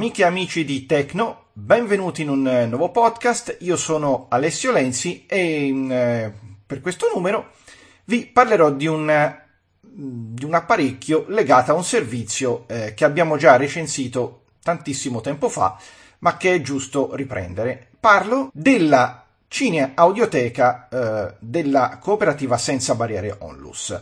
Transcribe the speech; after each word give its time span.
Amiche 0.00 0.22
e 0.22 0.24
amici 0.24 0.64
di 0.64 0.86
Tecno, 0.86 1.48
benvenuti 1.52 2.22
in 2.22 2.30
un 2.30 2.48
eh, 2.48 2.64
nuovo 2.64 2.90
podcast. 2.90 3.58
Io 3.60 3.76
sono 3.76 4.28
Alessio 4.30 4.72
Lenzi 4.72 5.26
e 5.26 5.68
eh, 5.68 6.32
per 6.64 6.80
questo 6.80 7.10
numero 7.14 7.50
vi 8.06 8.24
parlerò 8.24 8.70
di 8.70 8.86
un, 8.86 9.10
eh, 9.10 9.44
di 9.82 10.42
un 10.46 10.54
apparecchio 10.54 11.26
legato 11.28 11.72
a 11.72 11.74
un 11.74 11.84
servizio 11.84 12.64
eh, 12.68 12.94
che 12.94 13.04
abbiamo 13.04 13.36
già 13.36 13.56
recensito 13.56 14.44
tantissimo 14.62 15.20
tempo 15.20 15.50
fa, 15.50 15.76
ma 16.20 16.38
che 16.38 16.54
è 16.54 16.62
giusto 16.62 17.14
riprendere. 17.14 17.88
Parlo 18.00 18.48
della 18.54 19.26
Cine 19.48 19.92
Audioteca 19.94 20.88
eh, 20.88 21.34
della 21.40 21.98
cooperativa 22.00 22.56
Senza 22.56 22.94
Barriere 22.94 23.36
Onlus. 23.40 24.00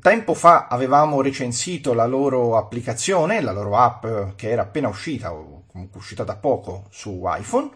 Tempo 0.00 0.34
fa 0.34 0.66
avevamo 0.68 1.20
recensito 1.20 1.92
la 1.92 2.06
loro 2.06 2.56
applicazione, 2.56 3.40
la 3.40 3.52
loro 3.52 3.76
app 3.76 4.34
che 4.36 4.50
era 4.50 4.62
appena 4.62 4.88
uscita 4.88 5.32
o 5.32 5.64
comunque 5.66 5.98
uscita 5.98 6.24
da 6.24 6.36
poco 6.36 6.86
su 6.90 7.22
iPhone 7.24 7.70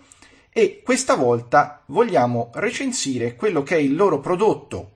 e 0.50 0.80
questa 0.82 1.16
volta 1.16 1.82
vogliamo 1.86 2.50
recensire 2.54 3.36
quello 3.36 3.62
che 3.62 3.76
è 3.76 3.78
il 3.78 3.94
loro 3.94 4.20
prodotto 4.20 4.92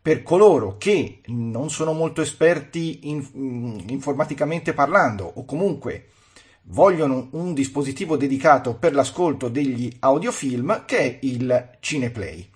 per 0.00 0.22
coloro 0.22 0.78
che 0.78 1.20
non 1.26 1.68
sono 1.68 1.92
molto 1.92 2.22
esperti 2.22 3.10
in, 3.10 3.26
in, 3.34 3.84
informaticamente 3.88 4.72
parlando 4.72 5.30
o 5.34 5.44
comunque 5.44 6.08
vogliono 6.70 7.28
un 7.32 7.52
dispositivo 7.52 8.16
dedicato 8.16 8.76
per 8.76 8.94
l'ascolto 8.94 9.48
degli 9.48 9.94
audiofilm 9.98 10.84
che 10.86 10.98
è 10.98 11.18
il 11.20 11.76
Cineplay 11.80 12.48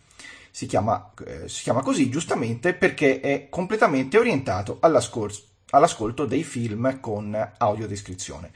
si 0.52 0.66
chiama, 0.66 1.12
eh, 1.26 1.48
si 1.48 1.62
chiama 1.62 1.80
così 1.80 2.10
giustamente 2.10 2.74
perché 2.74 3.20
è 3.20 3.48
completamente 3.48 4.18
orientato 4.18 4.76
all'ascolto, 4.80 6.26
dei 6.26 6.44
film 6.44 7.00
con 7.00 7.34
audiodescrizione. 7.56 8.52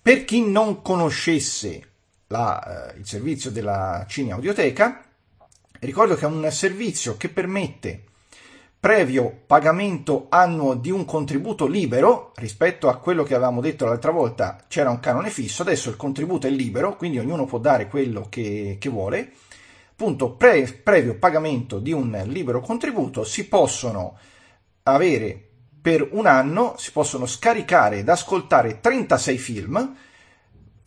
Per 0.00 0.24
chi 0.24 0.48
non 0.48 0.82
conoscesse 0.82 1.88
la, 2.28 2.92
eh, 2.92 2.98
il 2.98 3.06
servizio 3.06 3.50
della 3.50 4.06
Cine 4.08 4.30
Audioteca, 4.32 5.04
ricordo 5.80 6.14
che 6.14 6.24
è 6.24 6.28
un 6.28 6.48
servizio 6.52 7.16
che 7.16 7.28
permette 7.28 8.04
previo 8.78 9.42
pagamento 9.46 10.26
annuo 10.28 10.74
di 10.74 10.90
un 10.90 11.04
contributo 11.04 11.66
libero 11.66 12.32
rispetto 12.36 12.88
a 12.88 12.98
quello 12.98 13.24
che 13.24 13.34
avevamo 13.34 13.60
detto 13.60 13.84
l'altra 13.84 14.10
volta 14.10 14.58
c'era 14.66 14.90
un 14.90 14.98
canone 14.98 15.30
fisso 15.30 15.62
adesso 15.62 15.88
il 15.88 15.94
contributo 15.94 16.48
è 16.48 16.50
libero 16.50 16.96
quindi 16.96 17.20
ognuno 17.20 17.44
può 17.44 17.58
dare 17.58 17.86
quello 17.86 18.26
che, 18.28 18.78
che 18.80 18.88
vuole 18.88 19.30
appunto 20.02 20.32
pre, 20.32 20.64
previo 20.82 21.14
pagamento 21.14 21.78
di 21.78 21.92
un 21.92 22.20
libero 22.26 22.60
contributo 22.60 23.22
si 23.22 23.46
possono 23.46 24.18
avere 24.82 25.50
per 25.80 26.08
un 26.10 26.26
anno, 26.26 26.74
si 26.76 26.90
possono 26.90 27.24
scaricare 27.24 27.98
ed 27.98 28.08
ascoltare 28.08 28.80
36 28.80 29.38
film 29.38 29.96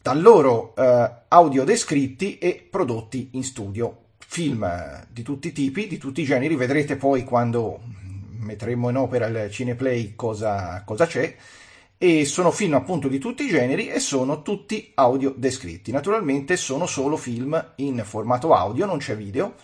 da 0.01 0.13
loro 0.13 0.75
eh, 0.75 1.11
audio 1.29 1.63
descritti 1.63 2.37
e 2.39 2.67
prodotti 2.69 3.29
in 3.33 3.45
studio. 3.45 4.01
Film 4.17 4.65
eh, 4.65 5.07
di 5.09 5.23
tutti 5.23 5.47
i 5.47 5.53
tipi, 5.53 5.87
di 5.87 5.97
tutti 5.97 6.19
i 6.19 6.25
generi, 6.25 6.55
vedrete 6.57 6.97
poi 6.97 7.23
quando 7.23 7.79
metteremo 8.39 8.89
in 8.89 8.97
opera 8.97 9.27
il 9.27 9.49
Cineplay 9.49 10.13
cosa, 10.15 10.83
cosa 10.85 11.05
c'è 11.05 11.33
e 11.97 12.25
sono 12.25 12.51
film 12.51 12.73
appunto 12.73 13.07
di 13.07 13.19
tutti 13.19 13.43
i 13.43 13.49
generi 13.49 13.87
e 13.87 13.99
sono 13.99 14.41
tutti 14.41 14.91
audio 14.95 15.33
descritti. 15.35 15.91
Naturalmente 15.91 16.57
sono 16.57 16.85
solo 16.85 17.17
film 17.17 17.73
in 17.77 18.01
formato 18.03 18.53
audio, 18.53 18.85
non 18.85 18.97
c'è 18.97 19.15
video. 19.15 19.55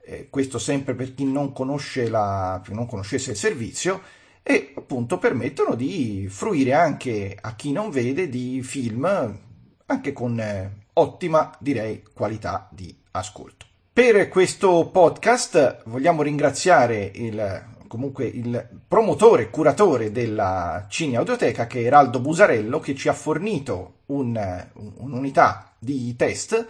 Eh, 0.00 0.28
questo 0.30 0.58
sempre 0.58 0.94
per 0.94 1.14
chi 1.14 1.24
non, 1.24 1.52
conosce 1.52 2.08
la, 2.08 2.62
non 2.68 2.86
conoscesse 2.86 3.32
il 3.32 3.36
servizio 3.36 4.00
e 4.42 4.72
appunto 4.74 5.18
permettono 5.18 5.74
di 5.74 6.26
fruire 6.30 6.72
anche 6.72 7.36
a 7.38 7.54
chi 7.54 7.72
non 7.72 7.90
vede 7.90 8.30
di 8.30 8.62
film 8.62 9.38
anche 9.84 10.12
con 10.12 10.40
eh, 10.40 10.86
ottima 10.94 11.54
direi 11.58 12.02
qualità 12.14 12.68
di 12.70 12.94
ascolto. 13.10 13.66
Per 13.92 14.28
questo 14.28 14.88
podcast 14.90 15.82
vogliamo 15.86 16.22
ringraziare 16.22 17.10
il 17.14 17.76
comunque 17.88 18.26
il 18.26 18.68
promotore, 18.86 19.50
curatore 19.50 20.12
della 20.12 20.86
Cine 20.88 21.16
Audioteca, 21.16 21.66
che 21.66 21.80
è 21.80 21.84
Eraldo 21.86 22.20
Busarello, 22.20 22.78
che 22.78 22.94
ci 22.94 23.08
ha 23.08 23.12
fornito 23.12 23.94
un, 24.06 24.66
un'unità 24.98 25.72
di 25.78 26.14
test 26.14 26.66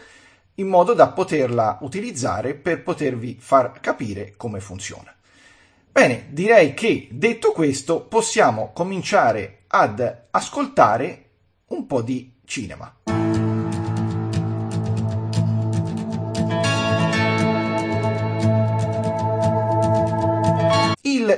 in 0.54 0.66
modo 0.66 0.94
da 0.94 1.08
poterla 1.08 1.78
utilizzare 1.82 2.54
per 2.54 2.82
potervi 2.82 3.36
far 3.38 3.80
capire 3.80 4.34
come 4.36 4.60
funziona. 4.60 5.14
Bene, 5.90 6.26
direi 6.30 6.74
che 6.74 7.08
detto 7.10 7.52
questo 7.52 8.02
possiamo 8.02 8.70
cominciare 8.72 9.64
ad 9.68 10.26
ascoltare 10.30 11.24
un 11.68 11.86
po' 11.86 12.02
di 12.02 12.34
cinema. 12.44 12.94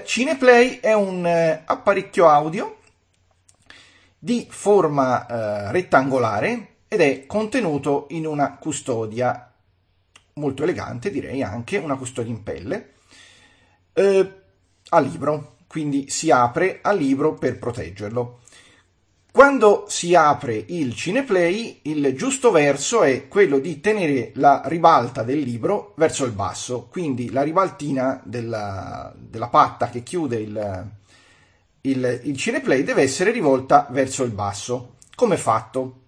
Cineplay 0.05 0.81
è 0.81 0.93
un 0.93 1.27
eh, 1.27 1.63
apparecchio 1.65 2.29
audio 2.29 2.79
di 4.19 4.47
forma 4.49 5.27
eh, 5.27 5.73
rettangolare 5.73 6.77
ed 6.89 7.01
è 7.01 7.27
contenuto 7.27 8.07
in 8.11 8.27
una 8.27 8.57
custodia 8.57 9.51
molto 10.35 10.63
elegante, 10.63 11.11
direi 11.11 11.43
anche 11.43 11.77
una 11.79 11.97
custodia 11.97 12.33
in 12.33 12.43
pelle, 12.43 12.95
eh, 13.93 14.33
a 14.89 15.01
libro, 15.01 15.57
quindi 15.67 16.11
si 16.11 16.31
apre 16.31 16.81
a 16.83 16.93
libro 16.93 17.35
per 17.35 17.59
proteggerlo. 17.59 18.41
Quando 19.33 19.85
si 19.87 20.17
apre 20.17 20.65
il 20.69 20.93
Cineplay, 20.93 21.83
il 21.83 22.17
giusto 22.17 22.51
verso 22.51 23.03
è 23.03 23.29
quello 23.29 23.61
di 23.61 23.81
tenere 23.81 24.33
la 24.35 24.63
ribalta 24.65 25.23
del 25.23 25.39
libro 25.39 25.95
verso 25.97 26.25
il 26.25 26.33
basso, 26.33 26.89
quindi 26.91 27.31
la 27.31 27.43
ribaltina 27.43 28.21
della, 28.25 29.15
della 29.17 29.47
patta 29.47 29.89
che 29.89 30.03
chiude 30.03 30.37
il, 30.37 30.91
il, 31.83 32.21
il 32.25 32.37
Cineplay 32.37 32.83
deve 32.83 33.03
essere 33.03 33.31
rivolta 33.31 33.87
verso 33.91 34.25
il 34.25 34.33
basso. 34.33 34.97
Come 35.15 35.37
fatto? 35.37 35.99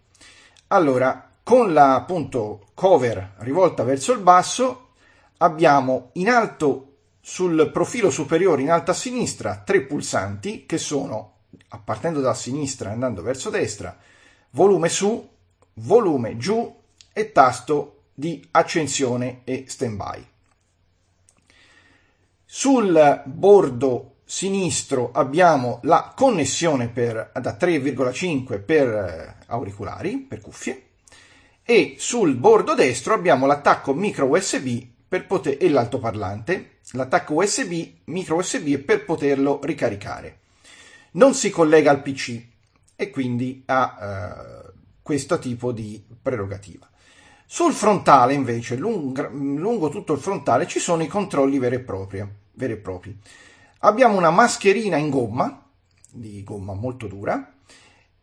Allora, 0.69 1.31
con 1.45 1.73
la 1.73 1.95
appunto 1.95 2.71
cover 2.75 3.35
rivolta 3.39 3.85
verso 3.85 4.13
il 4.13 4.21
basso, 4.21 4.89
abbiamo 5.37 6.11
in 6.15 6.29
alto 6.29 6.89
sul 7.21 7.71
profilo 7.73 8.11
superiore 8.11 8.63
in 8.63 8.71
alto 8.71 8.91
a 8.91 8.95
sinistra 8.95 9.63
tre 9.65 9.83
pulsanti 9.83 10.67
che 10.67 10.79
sono 10.79 11.33
partendo 11.79 12.21
da 12.21 12.35
sinistra 12.35 12.91
e 12.91 12.93
andando 12.93 13.23
verso 13.23 13.51
destra, 13.51 13.97
volume 14.51 14.89
su, 14.89 15.29
volume 15.75 16.37
giù 16.37 16.75
e 17.13 17.33
tasto 17.33 18.03
di 18.15 18.47
accensione 18.51 19.41
e 19.45 19.65
standby. 19.67 20.27
Sul 22.45 23.23
bordo 23.25 24.17
sinistro 24.25 25.11
abbiamo 25.13 25.81
la 25.83 26.13
connessione 26.15 26.89
per, 26.89 27.33
da 27.41 27.57
3,5 27.59 28.65
per 28.65 28.89
eh, 28.89 29.37
auricolari, 29.47 30.19
per 30.19 30.41
cuffie, 30.41 30.87
e 31.63 31.97
sul 31.99 32.35
bordo 32.35 32.75
destro 32.75 33.15
abbiamo 33.15 33.47
l'attacco 33.47 33.95
micro 33.95 34.27
USB 34.27 34.91
poter, 35.27 35.57
e 35.61 35.69
l'altoparlante, 35.69 36.79
l'attacco 36.93 37.35
USB, 37.35 37.73
micro 38.05 38.37
USB 38.37 38.77
per 38.77 39.05
poterlo 39.05 39.61
ricaricare 39.63 40.41
non 41.13 41.35
si 41.35 41.51
collega 41.51 41.91
al 41.91 42.03
PC 42.03 42.43
e 42.97 43.11
quindi 43.11 43.63
ha 43.67 43.99
eh, 44.01 44.73
questo 45.03 45.39
tipo 45.39 45.73
di 45.73 46.03
prerogativa. 46.21 46.89
Sul 47.47 47.73
frontale 47.73 48.33
invece, 48.33 48.77
lungo, 48.77 49.29
lungo 49.31 49.89
tutto 49.91 50.15
il 50.15 50.21
frontale, 50.21 50.67
ci 50.67 50.79
sono 50.79 51.03
i 51.03 51.09
controlli 51.09 51.59
veri 51.59 51.75
e, 51.77 51.81
propri, 51.81 52.27
veri 52.53 52.73
e 52.73 52.77
propri. 52.79 53.19
Abbiamo 53.81 54.17
una 54.17 54.31
mascherina 54.31 54.97
in 54.97 55.11
gomma, 55.11 55.63
di 56.11 56.43
gomma 56.45 56.73
molto 56.73 57.09
dura, 57.09 57.53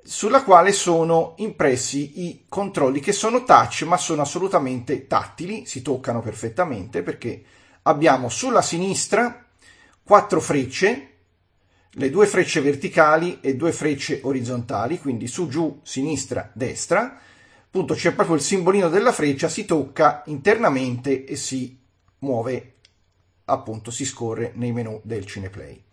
sulla 0.01 0.43
quale 0.43 0.71
sono 0.71 1.33
impressi 1.37 2.25
i 2.25 2.45
controlli 2.49 2.99
che 2.99 3.11
sono 3.11 3.43
touch 3.43 3.83
ma 3.83 3.97
sono 3.97 4.23
assolutamente 4.23 5.05
tattili, 5.05 5.65
si 5.67 5.83
toccano 5.83 6.21
perfettamente 6.21 7.03
perché 7.03 7.43
abbiamo 7.83 8.29
sulla 8.29 8.63
sinistra 8.63 9.45
quattro 10.01 10.41
frecce 10.41 11.08
le 11.93 12.09
due 12.09 12.27
frecce 12.27 12.61
verticali 12.61 13.39
e 13.41 13.55
due 13.55 13.71
frecce 13.71 14.19
orizzontali, 14.23 14.99
quindi 14.99 15.27
su, 15.27 15.47
giù, 15.47 15.79
sinistra, 15.83 16.49
destra. 16.53 17.19
Appunto 17.65 17.93
c'è 17.93 18.13
proprio 18.13 18.35
il 18.35 18.41
simbolino 18.41 18.89
della 18.89 19.11
freccia, 19.11 19.47
si 19.47 19.65
tocca 19.65 20.23
internamente 20.25 21.25
e 21.25 21.35
si 21.35 21.79
muove, 22.19 22.75
appunto 23.45 23.91
si 23.91 24.05
scorre 24.05 24.51
nei 24.55 24.71
menu 24.71 24.99
del 25.03 25.25
Cineplay. 25.25 25.83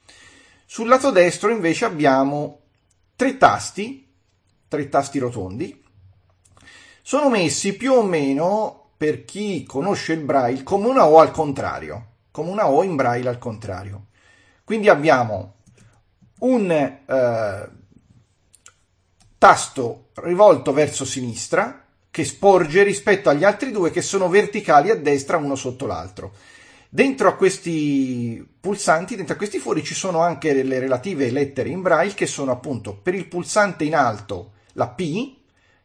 Sul 0.64 0.88
lato 0.88 1.10
destro 1.10 1.50
invece 1.50 1.84
abbiamo 1.84 2.60
tre 3.14 3.37
tasti, 3.37 4.06
tre 4.69 4.88
tasti 4.88 5.19
rotondi. 5.19 5.82
Sono 7.02 7.31
messi 7.31 7.76
più 7.76 7.93
o 7.93 8.02
meno, 8.02 8.90
per 8.96 9.25
chi 9.25 9.64
conosce 9.64 10.14
il 10.14 10.20
braille, 10.20 10.62
come 10.62 10.88
una 10.88 11.06
O 11.06 11.19
al 11.19 11.31
contrario, 11.31 12.06
come 12.31 12.50
una 12.50 12.69
O 12.69 12.82
in 12.82 12.96
braille 12.96 13.28
al 13.28 13.38
contrario. 13.38 14.06
Quindi 14.64 14.88
abbiamo 14.88 15.56
un, 16.40 16.70
eh, 16.70 17.68
tasto 19.38 20.08
rivolto 20.14 20.72
verso 20.72 21.04
sinistra 21.04 21.84
che 22.10 22.24
sporge 22.24 22.82
rispetto 22.82 23.28
agli 23.28 23.44
altri 23.44 23.70
due 23.70 23.90
che 23.90 24.02
sono 24.02 24.28
verticali 24.28 24.90
a 24.90 24.96
destra 24.96 25.36
uno 25.36 25.54
sotto 25.54 25.86
l'altro. 25.86 26.34
Dentro 26.88 27.28
a 27.28 27.34
questi 27.34 28.46
pulsanti, 28.58 29.16
dentro 29.16 29.34
a 29.34 29.36
questi 29.36 29.58
fori 29.58 29.84
ci 29.84 29.94
sono 29.94 30.20
anche 30.20 30.62
le 30.62 30.78
relative 30.78 31.30
lettere 31.30 31.68
in 31.68 31.82
braille 31.82 32.14
che 32.14 32.26
sono 32.26 32.52
appunto 32.52 32.96
per 32.96 33.14
il 33.14 33.28
pulsante 33.28 33.84
in 33.84 33.94
alto 33.94 34.52
la 34.72 34.88
P 34.88 35.36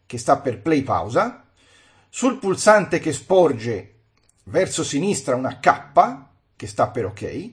che 0.05 0.17
sta 0.17 0.37
per 0.37 0.61
play 0.61 0.83
pausa, 0.83 1.45
sul 2.09 2.37
pulsante 2.39 2.99
che 2.99 3.13
sporge 3.13 3.95
verso 4.45 4.83
sinistra 4.83 5.35
una 5.35 5.59
K 5.59 6.17
che 6.55 6.67
sta 6.67 6.87
per 6.87 7.05
ok 7.05 7.51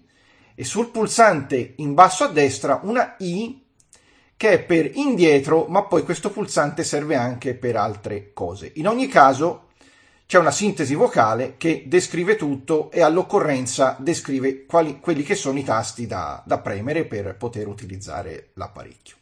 e 0.60 0.64
sul 0.64 0.90
pulsante 0.90 1.74
in 1.76 1.94
basso 1.94 2.24
a 2.24 2.28
destra 2.32 2.80
una 2.82 3.14
I 3.18 3.62
che 4.36 4.50
è 4.50 4.58
per 4.60 4.90
indietro, 4.96 5.66
ma 5.68 5.84
poi 5.84 6.02
questo 6.02 6.32
pulsante 6.32 6.82
serve 6.82 7.14
anche 7.14 7.54
per 7.54 7.76
altre 7.76 8.32
cose. 8.32 8.72
In 8.74 8.88
ogni 8.88 9.06
caso 9.06 9.68
c'è 10.26 10.36
una 10.36 10.50
sintesi 10.50 10.96
vocale 10.96 11.54
che 11.58 11.84
descrive 11.86 12.34
tutto 12.34 12.90
e 12.90 13.02
all'occorrenza 13.02 13.94
descrive 14.00 14.66
quali, 14.66 14.98
quelli 14.98 15.22
che 15.22 15.36
sono 15.36 15.60
i 15.60 15.64
tasti 15.64 16.08
da, 16.08 16.42
da 16.44 16.58
premere 16.58 17.04
per 17.04 17.36
poter 17.36 17.68
utilizzare 17.68 18.48
l'apparecchio. 18.54 19.14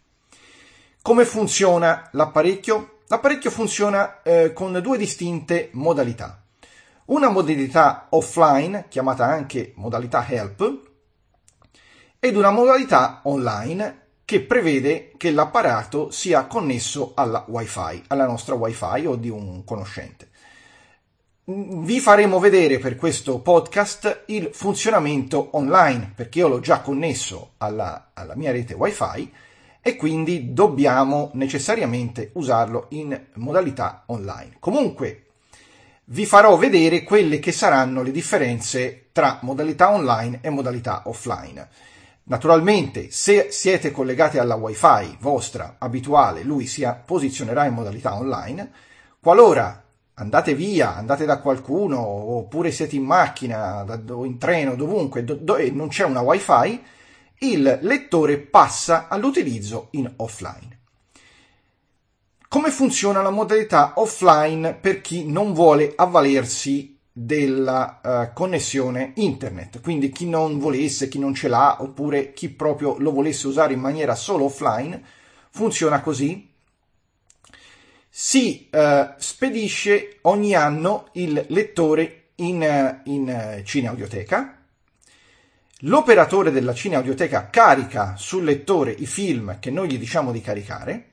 Come 1.03 1.27
funziona 1.27 2.09
l'apparecchio? 2.12 3.00
L'apparecchio 3.09 3.50
funziona 3.50 4.23
eh, 4.23 4.55
con 4.55 4.81
due 4.83 4.97
distinte 4.97 5.69
modalità. 5.73 6.43
Una 7.06 7.29
modalità 7.29 8.06
offline, 8.09 8.87
chiamata 8.88 9.27
anche 9.27 9.75
modalità 9.77 10.27
help, 10.27 10.86
ed 12.19 12.37
una 12.37 12.51
modalità 12.51 13.21
online 13.25 14.05
che 14.25 14.41
prevede 14.41 15.13
che 15.17 15.31
l'apparato 15.31 16.11
sia 16.11 16.47
connesso 16.47 17.13
alla 17.15 17.45
wifi, 17.47 18.03
alla 18.09 18.27
nostra 18.27 18.55
wifi 18.55 19.07
o 19.07 19.15
di 19.15 19.29
un 19.29 19.65
conoscente. 19.65 20.31
Vi 21.45 22.01
faremo 22.01 22.41
vedere 22.41 22.79
per 22.79 22.97
questo 22.97 23.39
podcast 23.39 24.25
il 24.27 24.51
funzionamento 24.53 25.51
online, 25.53 26.13
perché 26.13 26.41
io 26.41 26.49
l'ho 26.49 26.59
già 26.59 26.81
connesso 26.81 27.53
alla, 27.59 28.11
alla 28.15 28.35
mia 28.35 28.51
rete 28.51 28.75
wifi 28.75 29.33
e 29.81 29.95
quindi 29.95 30.53
dobbiamo 30.53 31.31
necessariamente 31.35 32.31
usarlo 32.33 32.87
in 32.91 33.17
modalità 33.35 34.03
online. 34.07 34.57
Comunque 34.59 35.27
vi 36.07 36.27
farò 36.27 36.57
vedere 36.57 37.05
quelle 37.05 37.39
che 37.39 37.53
saranno 37.53 38.03
le 38.03 38.11
differenze 38.11 39.11
tra 39.12 39.39
modalità 39.43 39.93
online 39.93 40.41
e 40.43 40.51
modalità 40.51 41.03
offline. 41.05 41.69
Naturalmente, 42.28 43.12
se 43.12 43.52
siete 43.52 43.93
collegati 43.93 44.38
alla 44.38 44.56
wifi 44.56 45.17
vostra 45.20 45.76
abituale, 45.78 46.43
lui 46.43 46.67
si 46.67 46.84
posizionerà 47.05 47.67
in 47.67 47.75
modalità 47.75 48.17
online. 48.17 48.73
Qualora 49.20 49.84
andate 50.14 50.55
via, 50.55 50.96
andate 50.96 51.25
da 51.25 51.38
qualcuno, 51.38 52.00
oppure 52.00 52.73
siete 52.73 52.96
in 52.96 53.05
macchina 53.05 53.84
o 54.08 54.25
in 54.25 54.38
treno, 54.38 54.75
dovunque, 54.75 55.25
e 55.25 55.70
non 55.70 55.87
c'è 55.87 56.05
una 56.05 56.20
wifi, 56.20 56.82
il 57.38 57.78
lettore 57.82 58.38
passa 58.38 59.06
all'utilizzo 59.06 59.88
in 59.93 60.12
offline. 60.17 60.81
Come 62.49 62.70
funziona 62.70 63.23
la 63.23 63.31
modalità 63.31 63.93
offline 63.96 64.75
per 64.75 65.00
chi 65.00 65.31
non 65.31 65.52
vuole 65.52 65.93
avvalersi 65.94 66.96
della 67.19 68.01
uh, 68.03 68.35
connessione 68.35 69.13
internet. 69.15 69.81
Quindi 69.81 70.11
chi 70.11 70.29
non 70.29 70.59
volesse, 70.59 71.09
chi 71.09 71.19
non 71.19 71.33
ce 71.33 71.49
l'ha, 71.49 71.79
oppure 71.81 72.35
chi 72.35 72.51
proprio 72.51 72.97
lo 72.99 73.11
volesse 73.11 73.47
usare 73.47 73.73
in 73.73 73.81
maniera 73.81 74.15
solo 74.15 74.45
offline, 74.45 75.03
funziona 75.49 76.03
così. 76.03 76.53
Si 78.07 78.69
uh, 78.71 79.15
spedisce 79.17 80.19
ogni 80.23 80.55
anno 80.55 81.09
il 81.13 81.43
lettore 81.49 82.33
in, 82.35 82.61
uh, 82.61 83.11
in 83.11 83.62
cineaudioteca. 83.65 84.59
L'operatore 85.81 86.51
della 86.51 86.75
cineaudioteca 86.75 87.49
carica 87.49 88.17
sul 88.19 88.45
lettore 88.45 88.91
i 88.91 89.07
film 89.07 89.59
che 89.59 89.71
noi 89.71 89.89
gli 89.89 89.99
diciamo 89.99 90.33
di 90.33 90.43
caricare 90.43 91.12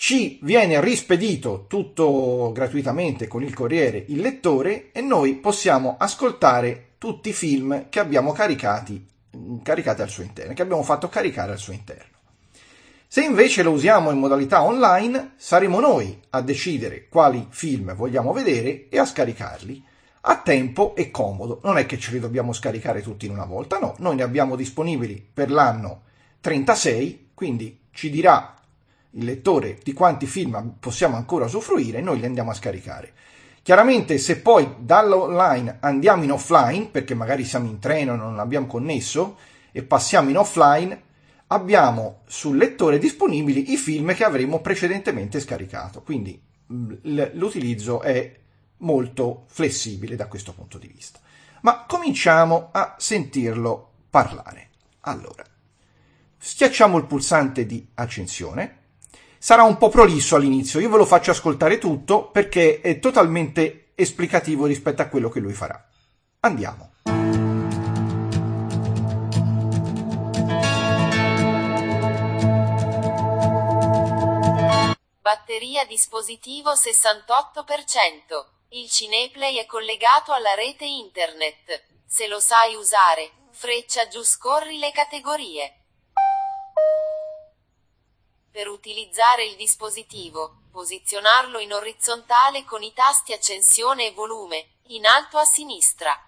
ci 0.00 0.38
viene 0.40 0.80
rispedito 0.80 1.66
tutto 1.68 2.52
gratuitamente 2.54 3.28
con 3.28 3.42
il 3.42 3.52
corriere 3.52 4.02
il 4.08 4.20
lettore 4.20 4.92
e 4.92 5.02
noi 5.02 5.34
possiamo 5.34 5.96
ascoltare 5.98 6.92
tutti 6.96 7.28
i 7.28 7.34
film 7.34 7.90
che 7.90 8.00
abbiamo 8.00 8.32
caricati, 8.32 9.06
caricati 9.62 10.00
al 10.00 10.08
suo 10.08 10.22
interno, 10.22 10.54
che 10.54 10.62
abbiamo 10.62 10.82
fatto 10.84 11.10
caricare 11.10 11.52
al 11.52 11.58
suo 11.58 11.74
interno. 11.74 12.16
Se 13.06 13.22
invece 13.22 13.62
lo 13.62 13.72
usiamo 13.72 14.10
in 14.10 14.18
modalità 14.18 14.62
online, 14.62 15.32
saremo 15.36 15.80
noi 15.80 16.18
a 16.30 16.40
decidere 16.40 17.06
quali 17.10 17.48
film 17.50 17.94
vogliamo 17.94 18.32
vedere 18.32 18.88
e 18.88 18.98
a 18.98 19.04
scaricarli 19.04 19.84
a 20.22 20.40
tempo 20.40 20.94
e 20.96 21.10
comodo. 21.10 21.60
Non 21.62 21.76
è 21.76 21.84
che 21.84 21.98
ce 21.98 22.12
li 22.12 22.20
dobbiamo 22.20 22.54
scaricare 22.54 23.02
tutti 23.02 23.26
in 23.26 23.32
una 23.32 23.44
volta, 23.44 23.78
no, 23.78 23.96
noi 23.98 24.16
ne 24.16 24.22
abbiamo 24.22 24.56
disponibili 24.56 25.22
per 25.30 25.50
l'anno 25.50 26.04
36, 26.40 27.32
quindi 27.34 27.80
ci 27.92 28.08
dirà 28.08 28.54
il 29.12 29.24
lettore 29.24 29.78
di 29.82 29.92
quanti 29.92 30.26
film 30.26 30.76
possiamo 30.78 31.16
ancora 31.16 31.46
usufruire 31.46 32.00
noi 32.00 32.20
li 32.20 32.26
andiamo 32.26 32.50
a 32.50 32.54
scaricare. 32.54 33.12
Chiaramente 33.62 34.18
se 34.18 34.38
poi 34.38 34.76
dall'online 34.78 35.78
andiamo 35.80 36.22
in 36.22 36.32
offline, 36.32 36.86
perché 36.86 37.14
magari 37.14 37.44
siamo 37.44 37.68
in 37.68 37.78
treno 37.78 38.14
e 38.14 38.16
non 38.16 38.38
abbiamo 38.38 38.66
connesso, 38.66 39.36
e 39.72 39.82
passiamo 39.82 40.30
in 40.30 40.38
offline, 40.38 41.02
abbiamo 41.48 42.20
sul 42.26 42.56
lettore 42.56 42.98
disponibili 42.98 43.72
i 43.72 43.76
film 43.76 44.14
che 44.14 44.24
avremmo 44.24 44.60
precedentemente 44.60 45.40
scaricato. 45.40 46.02
Quindi 46.02 46.40
mm, 46.72 46.92
l'utilizzo 47.34 48.00
è 48.00 48.38
molto 48.78 49.44
flessibile 49.48 50.16
da 50.16 50.26
questo 50.26 50.54
punto 50.54 50.78
di 50.78 50.88
vista. 50.88 51.18
Ma 51.62 51.84
cominciamo 51.86 52.70
a 52.72 52.94
sentirlo 52.98 53.90
parlare. 54.08 54.68
Allora, 55.00 55.44
schiacciamo 56.38 56.96
il 56.96 57.04
pulsante 57.04 57.66
di 57.66 57.86
accensione 57.94 58.78
sarà 59.42 59.62
un 59.62 59.78
po' 59.78 59.88
prolisso 59.88 60.36
all'inizio, 60.36 60.80
io 60.80 60.90
ve 60.90 60.98
lo 60.98 61.06
faccio 61.06 61.30
ascoltare 61.30 61.78
tutto 61.78 62.28
perché 62.28 62.82
è 62.82 62.98
totalmente 62.98 63.92
esplicativo 63.94 64.66
rispetto 64.66 65.00
a 65.00 65.06
quello 65.06 65.30
che 65.30 65.40
lui 65.40 65.54
farà. 65.54 65.82
Andiamo. 66.40 66.92
Batteria 75.22 75.86
dispositivo 75.86 76.72
68%. 76.72 78.44
Il 78.70 78.90
Cineplay 78.90 79.56
è 79.56 79.64
collegato 79.64 80.32
alla 80.32 80.54
rete 80.54 80.84
internet. 80.84 81.82
Se 82.06 82.28
lo 82.28 82.40
sai 82.40 82.74
usare, 82.74 83.30
freccia 83.52 84.06
giù 84.08 84.22
scorri 84.22 84.78
le 84.78 84.92
categorie. 84.92 85.79
Per 88.52 88.66
utilizzare 88.66 89.44
il 89.44 89.54
dispositivo, 89.54 90.62
posizionarlo 90.72 91.60
in 91.60 91.72
orizzontale 91.72 92.64
con 92.64 92.82
i 92.82 92.92
tasti 92.92 93.32
accensione 93.32 94.06
e 94.06 94.12
volume, 94.12 94.78
in 94.88 95.06
alto 95.06 95.38
a 95.38 95.44
sinistra. 95.44 96.18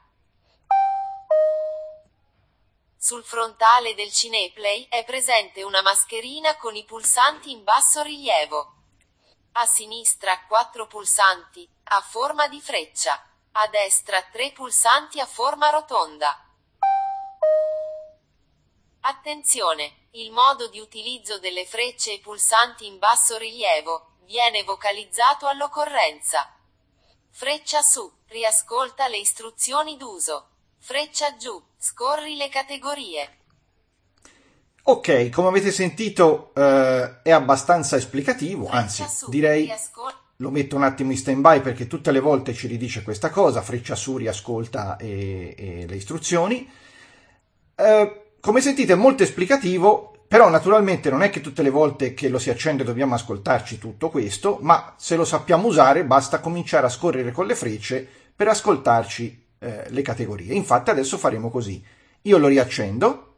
Sul 2.96 3.24
frontale 3.24 3.96
del 3.96 4.12
Cineplay 4.12 4.86
è 4.88 5.04
presente 5.04 5.64
una 5.64 5.82
mascherina 5.82 6.56
con 6.56 6.76
i 6.76 6.84
pulsanti 6.84 7.50
in 7.50 7.64
basso 7.64 8.02
rilievo. 8.02 8.74
A 9.54 9.66
sinistra 9.66 10.46
quattro 10.46 10.86
pulsanti, 10.86 11.68
a 11.84 12.00
forma 12.00 12.46
di 12.46 12.60
freccia. 12.60 13.20
A 13.54 13.66
destra 13.66 14.22
tre 14.30 14.52
pulsanti 14.52 15.18
a 15.18 15.26
forma 15.26 15.70
rotonda. 15.70 16.48
Attenzione! 19.00 20.01
Il 20.14 20.30
modo 20.30 20.68
di 20.68 20.78
utilizzo 20.78 21.38
delle 21.38 21.64
frecce 21.64 22.12
e 22.12 22.20
pulsanti 22.20 22.86
in 22.86 22.98
basso 22.98 23.38
rilievo 23.38 24.16
viene 24.26 24.62
vocalizzato 24.62 25.46
all'occorrenza. 25.46 26.52
Freccia 27.30 27.80
su, 27.80 28.12
riascolta 28.26 29.08
le 29.08 29.16
istruzioni 29.16 29.96
d'uso. 29.96 30.48
Freccia 30.80 31.34
giù, 31.38 31.58
scorri 31.78 32.36
le 32.36 32.50
categorie. 32.50 33.36
Ok, 34.82 35.30
come 35.30 35.48
avete 35.48 35.72
sentito 35.72 36.52
eh, 36.56 37.22
è 37.22 37.30
abbastanza 37.30 37.96
esplicativo, 37.96 38.68
anzi 38.68 39.08
su, 39.08 39.30
direi 39.30 39.64
riascol- 39.64 40.14
lo 40.36 40.50
metto 40.50 40.76
un 40.76 40.82
attimo 40.82 41.12
in 41.12 41.16
stand 41.16 41.40
by 41.40 41.62
perché 41.62 41.86
tutte 41.86 42.10
le 42.10 42.20
volte 42.20 42.52
ci 42.52 42.66
ridice 42.66 43.02
questa 43.02 43.30
cosa, 43.30 43.62
freccia 43.62 43.94
su, 43.94 44.18
riascolta 44.18 44.98
e, 44.98 45.54
e 45.56 45.86
le 45.86 45.96
istruzioni. 45.96 46.70
Eh, 47.74 48.21
come 48.42 48.60
sentite 48.60 48.94
è 48.94 48.96
molto 48.96 49.22
esplicativo, 49.22 50.24
però 50.26 50.48
naturalmente 50.48 51.10
non 51.10 51.22
è 51.22 51.30
che 51.30 51.40
tutte 51.40 51.62
le 51.62 51.70
volte 51.70 52.12
che 52.12 52.28
lo 52.28 52.40
si 52.40 52.50
accende 52.50 52.82
dobbiamo 52.82 53.14
ascoltarci 53.14 53.78
tutto 53.78 54.10
questo, 54.10 54.58
ma 54.62 54.96
se 54.98 55.14
lo 55.14 55.24
sappiamo 55.24 55.68
usare 55.68 56.04
basta 56.04 56.40
cominciare 56.40 56.86
a 56.86 56.90
scorrere 56.90 57.30
con 57.30 57.46
le 57.46 57.54
frecce 57.54 58.04
per 58.34 58.48
ascoltarci 58.48 59.46
eh, 59.60 59.90
le 59.90 60.02
categorie. 60.02 60.54
Infatti 60.54 60.90
adesso 60.90 61.18
faremo 61.18 61.50
così. 61.50 61.80
Io 62.22 62.38
lo 62.38 62.48
riaccendo. 62.48 63.36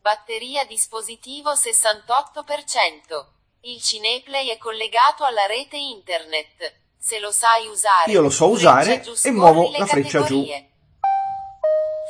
Batteria 0.00 0.64
dispositivo 0.64 1.52
68%. 1.52 3.26
Il 3.60 3.78
Cineplay 3.82 4.48
è 4.48 4.56
collegato 4.56 5.24
alla 5.24 5.44
rete 5.44 5.76
internet. 5.76 6.76
Se 6.96 7.20
lo 7.20 7.30
sai 7.30 7.66
usare, 7.66 8.10
Io 8.10 8.22
lo 8.22 8.30
so 8.30 8.48
usare 8.48 9.04
e 9.22 9.30
muovo 9.30 9.70
la 9.76 9.84
freccia 9.84 10.22
giù. 10.22 10.68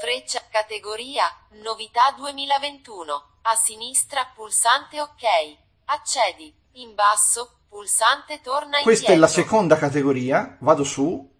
Freccia, 0.00 0.40
categoria, 0.50 1.24
novità 1.62 2.14
2021. 2.16 3.12
A 3.42 3.54
sinistra, 3.54 4.32
pulsante 4.34 4.98
ok. 4.98 5.56
Accedi. 5.84 6.54
In 6.76 6.94
basso, 6.94 7.58
pulsante 7.68 8.40
torna 8.40 8.80
Questa 8.80 9.08
è 9.12 9.16
la 9.16 9.26
indietro. 9.26 9.42
seconda 9.42 9.76
categoria, 9.76 10.56
vado 10.60 10.84
su, 10.84 11.30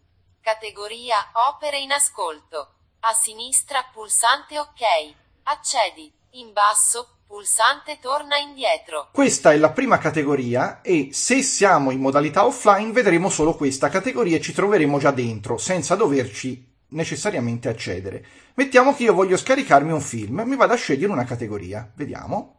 Categoria 0.43 1.31
Opere 1.49 1.79
in 1.79 1.91
ascolto. 1.91 2.75
A 3.01 3.15
sinistra 3.15 3.83
pulsante 3.95 4.59
OK. 4.59 5.15
Accedi. 5.45 6.13
In 6.33 6.53
basso 6.53 7.21
pulsante 7.27 7.99
torna 7.99 8.37
indietro. 8.37 9.09
Questa 9.11 9.53
è 9.53 9.57
la 9.57 9.71
prima 9.71 9.97
categoria 9.97 10.83
e 10.83 11.15
se 11.15 11.43
siamo 11.43 11.93
in 11.93 12.01
modalità 12.01 12.45
offline 12.45 12.93
vedremo 12.93 13.31
solo 13.31 13.55
questa 13.55 13.89
categoria 13.89 14.37
e 14.37 14.43
ci 14.43 14.53
troveremo 14.53 14.99
già 14.99 15.13
dentro 15.13 15.57
senza 15.57 15.95
doverci 15.95 16.69
necessariamente 16.91 17.69
accedere. 17.69 18.40
Mettiamo 18.61 18.95
che 18.95 19.05
io 19.05 19.15
voglio 19.15 19.39
scaricarmi 19.39 19.91
un 19.91 20.03
film, 20.03 20.43
mi 20.45 20.55
vado 20.55 20.75
a 20.75 20.77
scegliere 20.77 21.11
una 21.11 21.25
categoria. 21.25 21.91
Vediamo. 21.95 22.57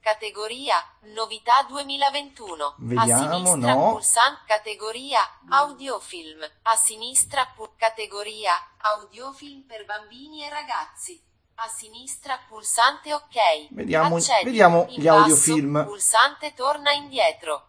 Categoria 0.00 0.76
Novità 1.14 1.66
2021. 1.68 2.76
Vediamo, 2.78 3.12
a 3.12 3.36
sinistra 3.36 3.74
no. 3.74 3.90
pulsante 3.92 4.40
categoria 4.46 5.20
Audiofilm. 5.50 6.40
A 6.62 6.76
sinistra 6.76 7.46
pu- 7.54 7.68
categoria 7.76 8.52
Audiofilm 8.78 9.66
per 9.66 9.84
bambini 9.84 10.44
e 10.44 10.48
ragazzi. 10.48 11.20
A 11.56 11.68
sinistra 11.68 12.38
pulsante 12.48 13.12
OK. 13.12 13.68
Vediamo- 13.72 14.16
Accedi. 14.16 14.44
vediamo 14.44 14.86
In 14.88 14.98
gli 15.02 15.04
basso, 15.04 15.18
audiofilm. 15.18 15.84
Pulsante 15.84 16.54
torna 16.54 16.92
indietro. 16.92 17.66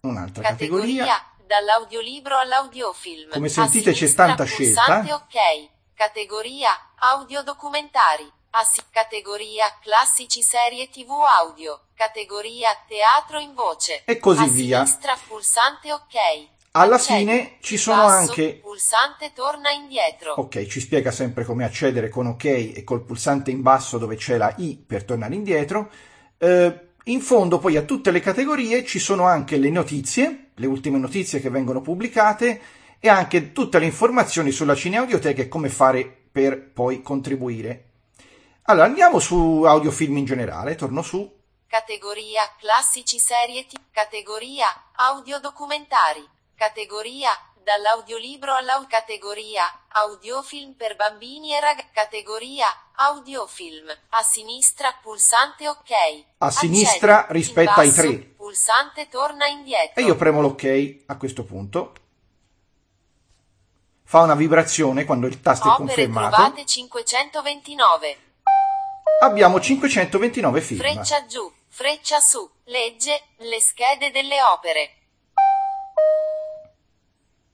Un'altra 0.00 0.42
Categoria, 0.42 1.04
categoria. 1.06 1.46
dall'audiolibro 1.46 2.36
all'audiofilm. 2.36 3.30
Come 3.30 3.48
sentite 3.48 3.92
c'è 3.92 4.12
tanta 4.12 4.42
scelta. 4.42 4.82
pulsante 5.02 5.12
ok. 5.12 5.78
Categoria 6.04 6.70
audiodocumentari. 6.96 8.24
A 8.52 8.64
si- 8.64 8.80
categoria 8.90 9.66
classici 9.82 10.40
serie 10.40 10.88
TV 10.88 11.10
audio. 11.10 11.78
Categoria 11.94 12.70
teatro 12.88 13.38
in 13.38 13.52
voce. 13.52 14.04
E 14.06 14.18
così 14.18 14.44
A 14.44 14.46
via. 14.46 14.84
sinistra 14.86 15.14
pulsante 15.28 15.92
ok. 15.92 16.14
Alla 16.70 16.94
Accedi. 16.94 17.18
fine 17.18 17.56
ci 17.60 17.76
sono 17.76 18.04
basso, 18.04 18.30
anche 18.30 18.60
pulsante 18.62 19.32
torna 19.34 19.72
indietro. 19.72 20.32
Ok, 20.38 20.64
ci 20.68 20.80
spiega 20.80 21.10
sempre 21.10 21.44
come 21.44 21.64
accedere 21.66 22.08
con 22.08 22.28
OK 22.28 22.44
e 22.44 22.82
col 22.82 23.04
pulsante 23.04 23.50
in 23.50 23.60
basso 23.60 23.98
dove 23.98 24.16
c'è 24.16 24.38
la 24.38 24.54
I 24.56 24.78
per 24.78 25.04
tornare 25.04 25.34
indietro. 25.34 25.90
Eh, 26.38 26.80
in 27.04 27.20
fondo 27.20 27.58
poi 27.58 27.76
a 27.76 27.82
tutte 27.82 28.10
le 28.10 28.20
categorie 28.20 28.86
ci 28.86 28.98
sono 28.98 29.26
anche 29.26 29.58
le 29.58 29.68
notizie, 29.68 30.52
le 30.54 30.66
ultime 30.66 30.96
notizie 30.96 31.40
che 31.40 31.50
vengono 31.50 31.82
pubblicate 31.82 32.78
e 33.00 33.08
anche 33.08 33.52
tutte 33.52 33.78
le 33.78 33.86
informazioni 33.86 34.50
sulla 34.50 34.74
Cineaudioteca 34.74 35.40
e 35.40 35.48
come 35.48 35.70
fare 35.70 36.04
per 36.30 36.70
poi 36.70 37.02
contribuire. 37.02 37.86
Allora 38.64 38.84
andiamo 38.84 39.18
su 39.18 39.62
audiofilm 39.64 40.18
in 40.18 40.26
generale, 40.26 40.76
torno 40.76 41.02
su. 41.02 41.38
Categoria 41.66 42.42
classici 42.58 43.18
serie 43.18 43.66
TV. 43.66 43.78
Categoria 43.90 44.66
audiodocumentari. 44.94 46.28
Categoria 46.54 47.30
dall'audiolibro 47.62 48.54
alla 48.54 48.84
categoria 48.88 49.62
audiofilm 49.88 50.74
per 50.74 50.96
bambini 50.96 51.54
e 51.54 51.60
ragazzi. 51.60 51.88
Categoria 51.92 52.66
audiofilm. 52.94 53.88
A 54.10 54.22
sinistra 54.22 54.94
pulsante 55.02 55.68
ok. 55.68 55.90
A 56.38 56.46
Accedi. 56.46 56.74
sinistra 56.74 57.26
In 57.28 57.34
rispetto 57.34 57.80
ai 57.80 57.88
basso, 57.88 58.00
tre. 58.00 58.16
Pulsante 58.36 59.08
torna 59.08 59.46
indietro. 59.46 60.00
E 60.00 60.04
io 60.04 60.16
premo 60.16 60.40
l'ok 60.40 60.96
a 61.06 61.16
questo 61.16 61.44
punto. 61.44 61.92
Fa 64.10 64.22
una 64.22 64.34
vibrazione 64.34 65.04
quando 65.04 65.28
il 65.28 65.40
tasto 65.40 65.68
è 65.68 65.70
Opere 65.70 65.86
confermato. 65.86 66.34
trovate 66.34 66.66
529. 66.66 68.18
Abbiamo 69.20 69.60
529 69.60 70.60
film. 70.60 70.80
Freccia 70.80 71.26
giù, 71.26 71.48
freccia 71.68 72.18
su. 72.18 72.50
Legge 72.64 73.26
le 73.36 73.60
schede 73.60 74.10
delle 74.10 74.42
opere. 74.42 74.96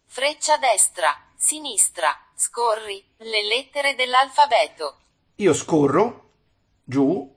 Freccia 0.06 0.56
destra, 0.56 1.14
sinistra. 1.36 2.18
Scorri 2.34 3.04
le 3.18 3.44
lettere 3.44 3.94
dell'alfabeto. 3.94 4.96
Io 5.34 5.52
scorro 5.52 6.30
giù 6.82 7.36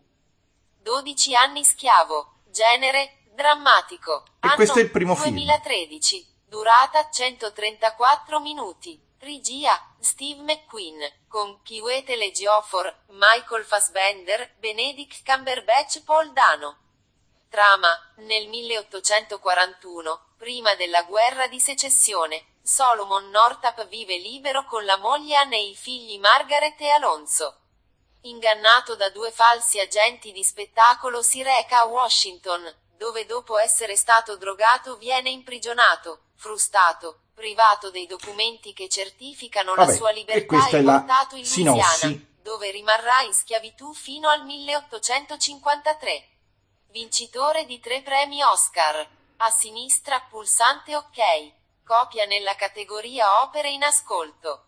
12 0.82 1.36
anni 1.36 1.66
schiavo. 1.66 2.36
Genere 2.50 3.18
drammatico. 3.36 4.24
E 4.40 4.48
questo 4.56 4.80
è 4.80 4.84
il 4.84 4.92
primo 4.92 5.14
film. 5.14 5.36
2013. 5.36 6.26
Durata 6.48 7.10
134 7.12 8.40
minuti. 8.40 9.08
Regia 9.22 9.96
Steve 10.00 10.42
McQueen. 10.44 11.26
Con 11.28 11.62
Chiwetel 11.62 12.22
Ejiofor, 12.22 13.04
Michael 13.10 13.66
Fassbender, 13.66 14.56
Benedict 14.60 15.26
Cumberbatch, 15.26 16.04
Paul 16.04 16.32
Dano. 16.32 16.78
Trama, 17.50 17.90
nel 18.20 18.48
1841, 18.48 20.36
prima 20.38 20.74
della 20.76 21.04
guerra 21.04 21.48
di 21.48 21.60
secessione, 21.60 22.60
Solomon 22.62 23.30
Northup 23.30 23.88
vive 23.88 24.18
libero 24.18 24.64
con 24.64 24.86
la 24.86 24.96
moglie 24.96 25.36
Anne 25.36 25.58
e 25.58 25.68
i 25.68 25.76
figli 25.76 26.18
Margaret 26.18 26.80
e 26.80 26.90
Alonso. 26.90 27.60
Ingannato 28.22 28.96
da 28.96 29.10
due 29.10 29.32
falsi 29.32 29.82
agenti 29.82 30.32
di 30.32 30.46
spettacolo 30.46 31.22
si 31.22 31.44
reca 31.44 31.80
a 31.80 31.86
Washington, 31.86 32.74
dove 32.96 33.26
dopo 33.26 33.58
essere 33.58 33.98
stato 33.98 34.38
drogato 34.38 34.96
viene 34.96 35.30
imprigionato, 35.30 36.28
frustato, 36.36 37.24
privato 37.40 37.90
dei 37.90 38.06
documenti 38.06 38.74
che 38.74 38.90
certificano 38.90 39.74
la 39.74 39.86
Vabbè, 39.86 39.96
sua 39.96 40.12
e 40.12 40.16
libertà 40.16 40.46
questa 40.46 40.76
e 40.76 40.80
è 40.82 40.84
la 40.84 40.98
portato 40.98 41.36
in 41.38 41.44
Louisiana, 41.44 41.84
sinossi. 41.84 42.28
dove 42.42 42.70
rimarrà 42.72 43.22
in 43.26 43.34
schiavitù 43.34 43.94
fino 43.94 44.28
al 44.28 44.44
1853. 44.44 46.28
Vincitore 46.92 47.66
di 47.66 47.80
tre 47.80 48.02
premi 48.02 48.44
Oscar. 48.44 49.08
A 49.38 49.50
sinistra 49.52 50.22
pulsante 50.30 50.98
OK. 50.98 51.54
Copia 51.86 52.26
nella 52.26 52.56
categoria 52.56 53.42
opere 53.44 53.70
in 53.70 53.84
ascolto. 53.84 54.66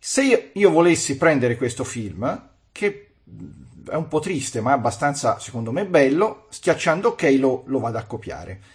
Se 0.00 0.22
io, 0.22 0.50
io 0.54 0.70
volessi 0.70 1.16
prendere 1.16 1.56
questo 1.56 1.84
film, 1.84 2.50
che 2.72 3.14
è 3.88 3.94
un 3.94 4.08
po' 4.08 4.18
triste 4.18 4.60
ma 4.60 4.70
è 4.70 4.74
abbastanza 4.74 5.38
secondo 5.38 5.70
me 5.70 5.86
bello, 5.86 6.46
schiacciando 6.50 7.10
ok 7.10 7.36
lo, 7.38 7.62
lo 7.66 7.78
vado 7.78 7.98
a 7.98 8.04
copiare. 8.04 8.71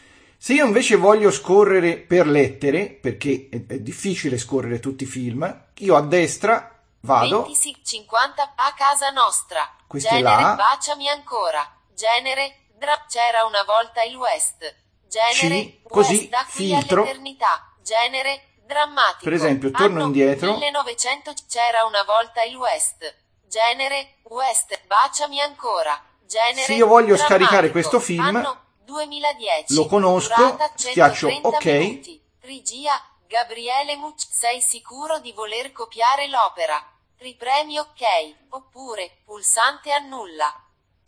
Se 0.48 0.54
io 0.54 0.66
invece 0.66 0.96
voglio 0.96 1.30
scorrere 1.30 1.98
per 1.98 2.26
lettere, 2.26 2.88
perché 2.88 3.50
è, 3.52 3.66
è 3.68 3.80
difficile 3.80 4.38
scorrere 4.38 4.80
tutti 4.80 5.04
i 5.04 5.06
film, 5.06 5.44
io 5.80 5.96
a 5.98 6.02
destra 6.02 6.74
vado, 7.02 7.42
26 7.42 7.82
50 7.84 8.54
a 8.56 8.74
casa 8.74 9.10
nostra. 9.10 9.70
Questo 9.86 10.08
è 10.08 10.12
Genere 10.14 10.42
là. 10.42 10.54
baciami 10.56 11.10
ancora. 11.10 11.70
Genere 11.94 12.60
dra- 12.78 13.04
c'era 13.10 13.44
una 13.44 13.64
volta 13.64 14.04
il 14.04 14.16
West. 14.16 14.74
Genere 15.10 15.66
C, 15.66 15.82
così, 15.84 16.16
West 16.16 16.30
da 16.30 16.46
qui 16.50 16.68
filtro. 16.68 17.02
all'eternità. 17.02 17.74
Genere 17.84 18.44
drammatico. 18.66 19.24
Per 19.26 19.34
esempio, 19.34 19.72
torno 19.72 19.96
Anno 19.96 20.06
indietro. 20.06 20.54
1900 20.54 21.34
c'era 21.50 21.84
una 21.84 22.04
volta 22.04 22.44
il 22.44 22.56
West. 22.56 23.16
Genere 23.50 24.20
West 24.24 24.80
baciami 24.88 25.42
ancora. 25.42 26.02
Genere 26.26 26.62
Se 26.62 26.74
io 26.74 26.88
voglio 26.88 27.16
drammatico. 27.16 27.28
scaricare 27.28 27.70
questo 27.70 28.00
film, 28.00 28.24
Anno 28.34 28.62
2010. 28.88 29.74
lo 29.76 29.86
conosco, 29.86 30.58
schiaccio 30.76 31.30
130 31.30 31.48
OK. 31.50 31.66
minuti. 31.66 32.22
Regia 32.40 32.94
Gabriele 33.28 33.98
Mucci. 33.98 34.28
Sei 34.30 34.62
sicuro 34.62 35.20
di 35.20 35.34
voler 35.34 35.74
copiare 35.74 36.30
l'opera? 36.30 36.82
Ripremi 37.18 37.78
OK. 37.78 38.02
Oppure 38.50 39.18
pulsante 39.26 39.92
annulla. 39.92 40.52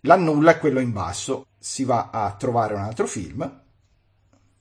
l'annulla 0.02 0.52
è 0.52 0.60
quello 0.60 0.82
in 0.82 0.92
basso, 0.92 1.46
si 1.58 1.86
va 1.86 2.10
a 2.12 2.36
trovare 2.36 2.74
un 2.74 2.82
altro 2.82 3.08
film, 3.08 3.68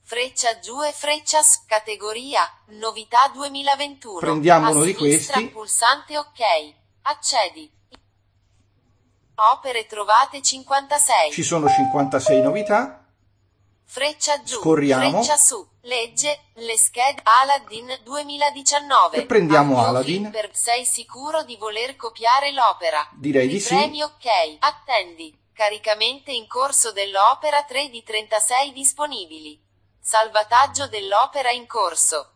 Freccia 0.01 0.57
giù 0.57 0.81
e 0.81 0.91
freccia 0.91 1.43
su. 1.43 1.59
Categoria 1.67 2.41
Novità 2.69 3.29
2021. 3.31 4.17
Prendiamo 4.17 4.65
A 4.65 4.71
uno 4.71 4.83
di 4.83 4.95
questi. 4.95 5.49
Pulsante 5.49 6.17
OK. 6.17 6.39
Accedi. 7.03 7.71
Opere 9.35 9.85
trovate 9.85 10.41
56. 10.41 11.31
ci 11.31 11.43
sono 11.43 11.69
56 11.69 12.41
novità, 12.41 13.05
Freccia 13.91 14.43
giù, 14.43 14.59
Scorriamo. 14.59 15.09
freccia 15.09 15.35
su, 15.35 15.67
legge, 15.81 16.41
le 16.57 16.77
schede 16.77 17.21
Aladdin 17.23 17.87
2019. 18.03 19.17
E 19.17 19.25
prendiamo 19.25 19.83
Audiofilm 19.83 20.25
Aladdin. 20.25 20.29
Per 20.29 20.55
sei 20.55 20.85
sicuro 20.85 21.41
di 21.41 21.55
voler 21.55 21.95
copiare 21.95 22.51
l'opera? 22.51 23.09
Direi 23.13 23.47
di 23.47 23.59
sì. 23.59 23.73
Ripremi 23.73 24.03
ok, 24.03 24.57
attendi. 24.59 25.35
Caricamente 25.51 26.31
in 26.31 26.45
corso 26.45 26.91
dell'opera 26.91 27.63
3 27.63 27.89
di 27.89 28.03
36 28.03 28.73
disponibili. 28.73 29.59
Salvataggio 29.99 30.87
dell'opera 30.87 31.49
in 31.49 31.65
corso. 31.65 32.33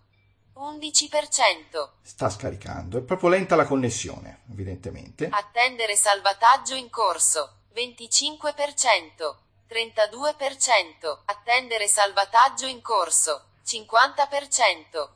11%. 0.55 1.89
Sta 2.01 2.31
scaricando, 2.31 2.98
è 2.98 3.01
proprio 3.01 3.29
lenta 3.29 3.55
la 3.55 3.67
connessione, 3.67 4.41
evidentemente. 4.51 5.29
Attendere 5.31 5.95
salvataggio 5.95 6.74
in 6.74 6.89
corso. 6.89 7.57
25%. 7.75 9.36
32%. 9.70 11.20
Attendere 11.25 11.88
salvataggio 11.88 12.65
in 12.67 12.82
corso. 12.82 13.50
50%. 13.65 15.10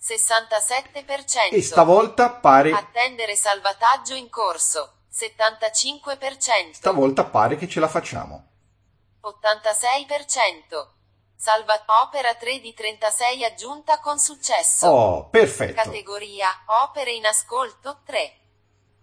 67%. 0.00 1.52
E 1.52 1.62
stavolta 1.62 2.30
pare, 2.30 2.70
Attendere 2.72 3.34
salvataggio 3.34 4.14
in 4.14 4.30
corso. 4.30 4.92
75%. 5.12 6.72
stavolta 6.72 7.24
pare 7.24 7.56
che 7.56 7.68
ce 7.68 7.80
la 7.80 7.88
facciamo. 7.88 8.46
86%. 9.22 10.96
Salva 11.40 11.84
opera 12.02 12.34
3 12.34 12.60
di 12.60 12.74
36 12.74 13.44
aggiunta 13.44 14.00
con 14.00 14.18
successo. 14.18 14.88
Oh, 14.88 15.28
perfetto. 15.28 15.82
Categoria 15.82 16.48
Opere 16.82 17.12
in 17.12 17.26
ascolto 17.26 18.00
3. 18.04 18.38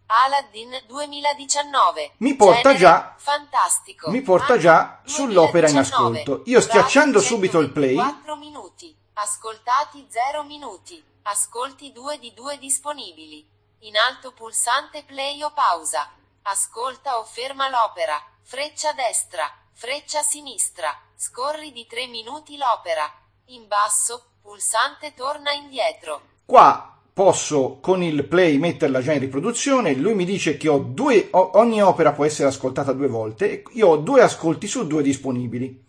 Aladdin 0.08 0.82
2019. 0.88 2.14
Mi 2.18 2.36
porta 2.36 2.62
Genere, 2.74 2.78
già- 2.78 3.16
Fantastico. 3.18 4.10
mi 4.12 4.22
porta 4.22 4.54
Anno 4.54 4.62
già 4.62 5.02
sull'opera 5.06 5.68
in 5.68 5.74
2019. 5.74 6.20
ascolto. 6.22 6.50
Io 6.50 6.62
schiacciando 6.62 7.20
subito 7.20 7.60
il 7.60 7.72
play- 7.72 7.96
124 7.96 8.36
minuti. 8.36 8.96
Ascoltati 9.14 10.06
0 10.10 10.44
minuti. 10.44 11.04
Ascolti 11.24 11.92
2 11.92 12.20
di 12.20 12.34
2 12.34 12.58
disponibili. 12.58 13.48
In 13.80 13.98
alto 13.98 14.32
pulsante 14.32 15.04
play 15.04 15.42
o 15.42 15.52
pausa. 15.52 16.10
Ascolta 16.44 17.18
o 17.18 17.24
ferma 17.24 17.70
l'opera. 17.70 18.22
Freccia 18.44 18.92
destra. 18.94 19.52
Freccia 19.74 20.22
sinistra. 20.22 20.96
Scorri 21.16 21.72
di 21.72 21.88
3 21.88 22.08
minuti 22.08 22.58
l'opera. 22.58 23.12
In 23.46 23.68
basso, 23.68 24.26
pulsante 24.42 25.14
torna 25.14 25.52
indietro. 25.52 26.22
Qua 26.46 26.95
posso 27.16 27.80
con 27.80 28.04
il 28.04 28.26
play 28.26 28.58
metterla 28.58 29.02
già 29.02 29.14
in 29.14 29.22
riproduzione, 29.22 29.96
lui 29.96 30.16
mi 30.16 30.26
dice 30.26 30.58
che 30.58 30.68
ho 30.68 30.80
due, 30.80 31.30
ogni 31.32 31.82
opera 31.82 32.12
può 32.12 32.26
essere 32.26 32.50
ascoltata 32.50 32.92
due 32.92 33.08
volte, 33.08 33.64
io 33.72 33.88
ho 33.88 33.96
due 33.96 34.22
ascolti 34.22 34.68
su 34.68 34.86
due 34.86 35.02
disponibili. 35.02 35.82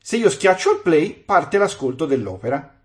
Se 0.00 0.16
io 0.16 0.30
schiaccio 0.30 0.72
il 0.72 0.80
play, 0.80 1.12
parte 1.12 1.58
l'ascolto 1.58 2.06
dell'opera. 2.06 2.80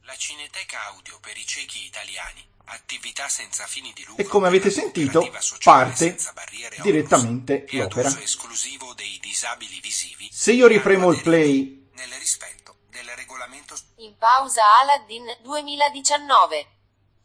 La 0.00 0.16
Cineteca 0.16 0.88
Audio 0.88 1.16
per 1.20 1.36
i 1.36 1.46
ciechi 1.46 1.86
italiani, 1.86 2.42
attività 2.64 3.28
senza 3.28 3.66
fini 3.66 3.92
di 3.94 4.02
lucro 4.04 4.20
E 4.20 4.26
come 4.26 4.48
avete 4.48 4.70
sentito, 4.70 5.30
parte 5.62 6.16
direttamente 6.82 7.66
l'opera. 7.70 8.08
uso 8.08 8.18
esclusivo 8.18 8.94
dei 8.94 9.20
disabili 9.22 9.78
visivi. 9.80 10.28
Se 10.32 10.50
io 10.50 10.66
ripremo 10.66 11.12
il 11.12 11.22
play, 11.22 11.86
nel 11.92 12.10
rispetto 12.18 12.78
del 12.90 13.08
regolamento 13.16 13.76
In 14.02 14.16
pausa 14.18 14.62
Aladdin 14.80 15.24
2019. 15.42 16.66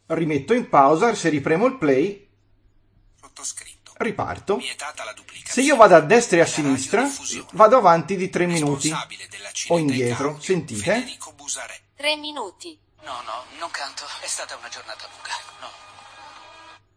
rimetto 0.06 0.54
in 0.54 0.68
pausa, 0.68 1.12
se 1.12 1.28
ripremo 1.28 1.66
il 1.66 1.76
play, 1.76 2.30
sottoscritto. 3.20 3.94
riparto. 3.96 4.60
Se 5.44 5.60
io 5.60 5.74
vado 5.74 5.96
a 5.96 6.00
destra 6.00 6.36
e 6.36 6.40
a 6.42 6.46
sinistra, 6.46 7.04
vado 7.52 7.78
avanti 7.78 8.14
di 8.14 8.30
tre 8.30 8.46
minuti. 8.46 8.90
Responsabile 8.90 9.26
della 9.26 9.50
O 9.68 9.78
indietro, 9.78 10.28
Audio, 10.28 10.40
sentite? 10.42 10.82
Federico 10.82 11.32
Busarè. 11.32 11.80
3 11.96 12.16
minuti. 12.16 12.78
No, 13.02 13.22
no, 13.22 13.44
non 13.58 13.70
canto. 13.72 14.04
È 14.20 14.26
stata 14.28 14.54
una 14.54 14.68
giornata 14.68 15.08
lunga. 15.10 15.32
No. 15.60 15.70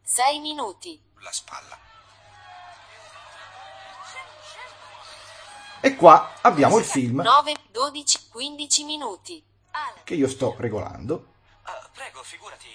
6 0.04 0.40
minuti. 0.42 1.02
La 1.22 1.32
spalla. 1.32 1.80
E 5.82 5.96
qua 5.96 6.38
abbiamo 6.42 6.78
il 6.78 6.86
film 6.86 7.22
9, 7.22 7.56
12, 7.72 8.28
15 8.30 8.84
minuti. 8.84 9.44
Che 10.04 10.16
io 10.16 10.28
sto 10.28 10.56
regolando. 10.58 11.34
Ah, 11.64 11.90
prego, 11.94 12.22
figurati. 12.24 12.68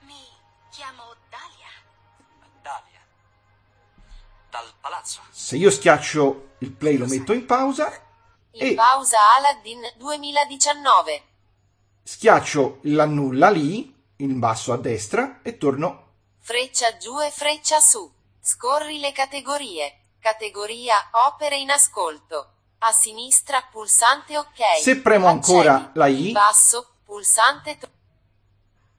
Mi 0.00 0.24
chiamo 0.70 1.02
Dalia. 1.28 1.68
Dalia. 2.62 3.00
Dal 4.50 4.72
palazzo. 4.80 5.20
Se 5.30 5.56
io 5.56 5.70
schiaccio 5.70 6.48
il 6.58 6.72
play 6.72 6.96
lo 6.96 7.06
metto 7.06 7.32
in 7.32 7.44
pausa 7.46 7.90
In 8.52 8.66
e 8.66 8.74
pausa 8.74 9.18
Aladdin 9.36 9.80
2019. 9.96 11.22
schiaccio 12.02 12.78
l'annulla 12.82 13.50
lì, 13.50 13.94
in 14.16 14.38
basso 14.38 14.72
a 14.72 14.76
destra, 14.76 15.40
e 15.42 15.58
torno. 15.58 16.08
Freccia 16.38 16.96
giù 16.96 17.20
e 17.20 17.30
freccia 17.30 17.78
su. 17.80 18.10
Scorri 18.40 18.98
le 18.98 19.12
categorie. 19.12 19.96
Categoria 20.18 20.94
Opere 21.28 21.56
in 21.56 21.70
ascolto. 21.70 22.54
A 22.82 22.92
sinistra 22.92 23.62
pulsante 23.70 24.38
OK. 24.38 24.80
Se 24.80 25.00
premo 25.00 25.26
ancora 25.26 25.90
la 25.94 26.06
I- 26.06 26.32
basso 26.32 26.94
pulsante 27.04 27.76
to- 27.78 27.88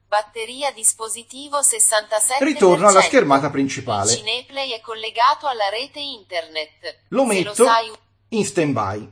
Batteria 0.06 0.70
dispositivo 0.72 1.60
67%. 1.62 2.44
Ritorno 2.44 2.86
alla 2.86 3.00
schermata 3.00 3.50
principale. 3.50 4.12
Il 4.12 4.18
Cineplay 4.18 4.70
è 4.70 4.80
collegato 4.80 5.46
alla 5.46 5.68
rete 5.70 5.98
internet. 6.00 6.98
Lo 7.08 7.22
Se 7.26 7.32
metto 7.32 7.54
sai 7.64 7.90
in 8.28 8.44
stand 8.44 8.72
by. 8.72 9.10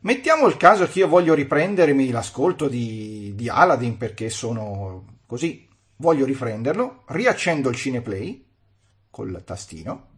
Mettiamo 0.00 0.46
il 0.46 0.56
caso 0.56 0.86
che 0.86 1.00
io 1.00 1.08
voglio 1.08 1.34
riprendermi 1.34 2.10
l'ascolto 2.10 2.66
di, 2.68 3.32
di 3.34 3.48
Aladdin 3.48 3.98
perché 3.98 4.30
sono 4.30 5.04
così, 5.26 5.67
voglio 5.98 6.24
riprenderlo, 6.24 7.02
riaccendo 7.06 7.68
il 7.68 7.76
Cineplay 7.76 8.44
col 9.10 9.42
tastino, 9.44 10.08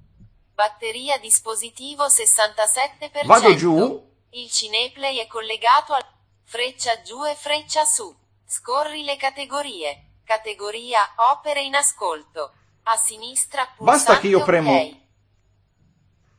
Batteria 0.55 1.19
dispositivo 1.19 2.07
67%. 2.07 3.25
Vado 3.25 3.55
giù. 3.55 4.09
Il 4.31 4.51
Cineplay 4.51 5.17
è 5.17 5.27
collegato 5.27 5.95
al 5.95 6.05
freccia 6.45 7.01
giù 7.01 7.25
e 7.25 7.35
freccia 7.35 7.85
su. 7.85 8.15
Scorri 8.47 9.05
le 9.05 9.17
categorie. 9.17 10.19
Categoria 10.23 11.01
Opere 11.33 11.63
in 11.63 11.75
ascolto. 11.75 12.53
A 12.83 12.97
sinistra 12.97 13.73
Basta 13.79 14.19
che 14.19 14.29
io 14.29 14.43
premo- 14.45 14.71
OK. 14.71 14.97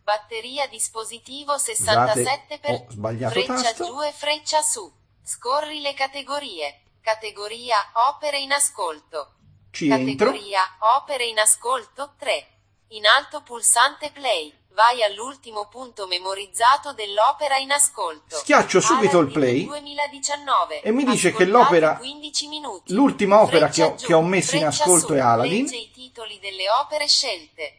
Batteria 0.04 0.67
dispositivo 0.67 1.56
67%. 1.56 2.71
ho 2.71 2.86
sbagliato 2.89 3.34
freccia 3.34 3.56
tasto. 3.56 3.86
giù 3.86 4.04
e 4.04 4.12
freccia 4.12 4.62
su. 4.62 4.91
Scorri 5.23 5.82
le 5.82 5.95
categorie. 5.95 6.80
Categoria 7.01 7.77
Opere 8.09 8.37
in 8.39 8.51
ascolto. 8.51 9.33
ci 9.71 9.89
entro, 9.89 10.27
Categoria 10.31 10.61
Opere 10.97 11.25
in 11.25 11.39
ascolto 11.39 12.13
3. 12.17 12.47
In 12.89 13.05
alto 13.05 13.41
pulsante 13.41 14.11
play. 14.11 14.53
Vai 14.73 15.03
all'ultimo 15.03 15.67
punto 15.67 16.07
memorizzato 16.07 16.93
dell'opera 16.93 17.57
in 17.57 17.71
ascolto. 17.71 18.37
Schiaccio 18.37 18.79
subito 18.79 19.19
il 19.19 19.25
Aladdin 19.25 19.33
play 19.33 19.65
2019. 19.65 20.81
e 20.81 20.91
mi 20.91 21.03
dice 21.03 21.31
che 21.33 21.43
Ascoltati 21.43 21.51
l'opera- 21.51 21.97
15 21.97 22.47
minuti. 22.47 22.93
l'ultima 22.93 23.41
opera 23.41 23.67
che 23.67 23.83
ho- 23.83 23.95
giù, 23.95 24.05
che 24.05 24.13
ho 24.13 24.21
messo 24.21 24.55
in 24.55 24.65
ascolto 24.65 25.07
su. 25.07 25.13
è 25.13 25.19
Aladdin. 25.19 25.63
Legge 25.65 25.75
i 25.75 25.91
titoli 25.91 26.39
delle 26.39 26.69
opere 26.69 27.07
scelte. 27.07 27.75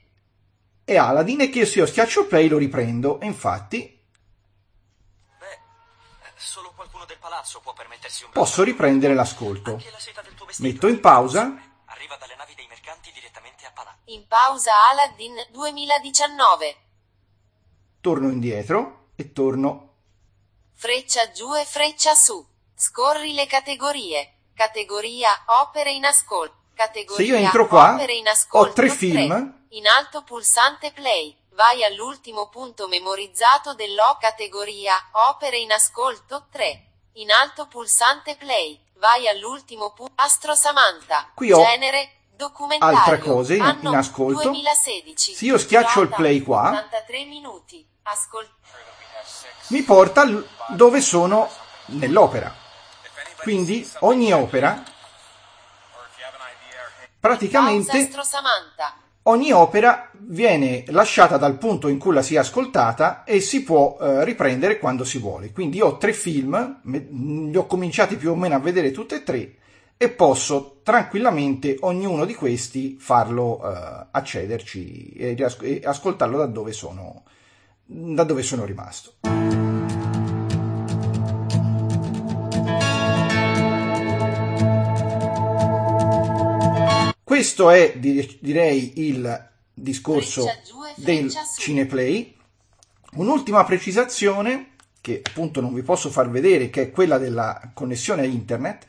e 0.84 0.96
Aladdin 0.98 1.40
e 1.42 1.48
che 1.48 1.64
se 1.64 1.78
io 1.78 1.86
schiaccio 1.86 2.20
il 2.22 2.26
play 2.26 2.48
lo 2.48 2.58
riprendo. 2.58 3.20
E 3.20 3.26
infatti 3.26 3.78
Beh, 5.38 5.58
solo 6.36 6.72
qualcuno 6.74 6.74
del 6.74 6.76
palazzo 6.76 6.80
può 6.80 6.80
permettersi 6.82 7.00
un 7.00 7.01
posso 8.32 8.62
riprendere 8.62 9.14
l'ascolto. 9.14 9.80
Metto 10.58 10.88
in 10.88 11.00
pausa, 11.00 11.40
Arriva 11.86 12.16
dalle 12.16 12.34
navi 12.36 12.54
dei 12.54 12.66
mercanti 12.68 13.10
direttamente 13.12 13.66
a 13.66 13.70
palazzo. 13.72 13.98
In 14.06 14.26
pausa 14.26 14.72
Aladdin 14.90 15.34
2019. 15.50 16.76
torno 18.00 18.30
indietro 18.30 19.08
e 19.16 19.32
torno. 19.32 19.90
Freccia 20.74 21.30
giù 21.30 21.54
e 21.54 21.64
freccia 21.64 22.14
su. 22.14 22.44
Scorri 22.74 23.34
le 23.34 23.46
categorie. 23.46 24.34
Categoria 24.54 25.44
Opere 25.62 25.92
in 25.92 26.04
ascolto. 26.04 26.56
Categoria 26.74 27.24
Se 27.26 27.30
io 27.30 27.36
entro 27.36 27.66
qua, 27.68 27.94
Opere 27.94 28.14
in 28.14 28.26
ascolto 28.26 28.70
ho 28.70 28.72
tre 28.72 28.88
tre. 28.88 28.96
film. 28.96 29.66
In 29.70 29.86
alto 29.86 30.22
pulsante 30.24 30.92
play. 30.92 31.36
Vai 31.50 31.84
all'ultimo 31.84 32.48
punto 32.48 32.88
memorizzato 32.88 33.74
dell'O 33.74 34.16
categoria 34.18 34.94
Opere 35.30 35.58
in 35.58 35.70
ascolto 35.70 36.46
3. 36.50 36.91
In 37.14 37.30
alto 37.30 37.66
pulsante 37.66 38.36
play. 38.36 38.80
Vai 38.94 39.28
all'ultimo 39.28 39.92
punto 39.92 40.12
Astro 40.16 40.54
Samantha. 40.54 41.30
Qui 41.34 41.52
ho 41.52 41.62
Genere 41.62 42.10
documentario. 42.36 42.96
altre 42.98 43.18
cose 43.18 43.54
in- 43.56 43.78
in 43.82 43.94
ascolto. 43.94 44.42
2016. 44.44 45.34
Se 45.34 45.44
io 45.44 45.58
schiaccio 45.58 46.00
il 46.02 46.08
play 46.08 46.40
qua, 46.42 46.68
83 46.70 47.24
minuti. 47.24 47.86
Ascol- 48.04 48.48
mi 49.68 49.82
porta 49.82 50.24
l- 50.24 50.46
dove 50.68 51.00
sono 51.00 51.50
nell'opera. 51.86 52.54
Quindi 53.42 53.88
ogni 54.00 54.32
opera, 54.32 54.82
praticamente. 57.18 58.10
Ogni 59.24 59.52
opera 59.52 60.10
viene 60.24 60.84
lasciata 60.88 61.36
dal 61.36 61.58
punto 61.58 61.88
in 61.88 61.98
cui 61.98 62.14
la 62.14 62.22
si 62.22 62.34
è 62.34 62.38
ascoltata 62.38 63.24
e 63.24 63.40
si 63.40 63.62
può 63.62 63.98
eh, 64.00 64.24
riprendere 64.24 64.78
quando 64.78 65.04
si 65.04 65.18
vuole. 65.18 65.52
Quindi 65.52 65.80
ho 65.80 65.98
tre 65.98 66.12
film, 66.12 66.80
me- 66.82 67.06
li 67.10 67.56
ho 67.56 67.66
cominciati 67.66 68.16
più 68.16 68.30
o 68.30 68.36
meno 68.36 68.54
a 68.54 68.60
vedere 68.60 68.90
tutti 68.90 69.14
e 69.14 69.22
tre 69.22 69.54
e 69.96 70.08
posso 70.08 70.80
tranquillamente 70.82 71.76
ognuno 71.80 72.24
di 72.24 72.34
questi 72.34 72.96
farlo 72.98 73.60
uh, 73.62 74.06
accederci 74.10 75.12
e, 75.12 75.36
e, 75.60 75.80
ascoltarlo 75.84 76.38
da 76.38 76.46
dove 76.46 76.72
sono, 76.72 77.22
da 77.84 78.24
dove 78.24 78.42
sono 78.42 78.64
rimasto. 78.64 79.14
Questo 87.32 87.70
è 87.70 87.94
direi 87.96 89.08
il 89.08 89.48
discorso 89.72 90.44
del 90.96 91.32
Cineplay. 91.56 92.36
Un'ultima 93.14 93.64
precisazione 93.64 94.72
che 95.00 95.22
appunto 95.24 95.62
non 95.62 95.72
vi 95.72 95.80
posso 95.80 96.10
far 96.10 96.28
vedere, 96.28 96.68
che 96.68 96.82
è 96.82 96.90
quella 96.90 97.16
della 97.16 97.70
connessione 97.72 98.20
a 98.20 98.26
internet. 98.26 98.84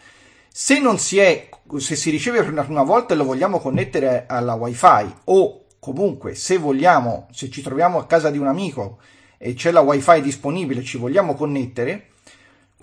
Se 0.49 0.77
non 0.77 0.99
si 0.99 1.19
è, 1.19 1.47
se 1.77 1.95
si 1.95 2.09
riceve 2.09 2.39
per 2.41 2.51
una 2.51 2.65
prima 2.65 2.83
volta 2.83 3.13
e 3.13 3.17
lo 3.17 3.23
vogliamo 3.23 3.61
connettere 3.61 4.25
alla 4.27 4.55
wifi 4.55 5.13
o 5.23 5.63
comunque 5.79 6.35
se 6.35 6.57
vogliamo, 6.57 7.29
se 7.31 7.49
ci 7.49 7.61
troviamo 7.61 7.97
a 7.97 8.05
casa 8.05 8.29
di 8.29 8.39
un 8.39 8.47
amico 8.47 8.99
e 9.37 9.53
c'è 9.53 9.71
la 9.71 9.79
wifi 9.79 10.19
disponibile, 10.19 10.83
ci 10.83 10.97
vogliamo 10.97 11.35
connettere, 11.35 12.09